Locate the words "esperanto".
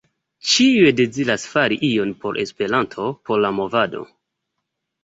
2.45-3.07